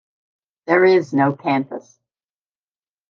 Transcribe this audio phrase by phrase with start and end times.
[0.65, 1.99] There is no canthus.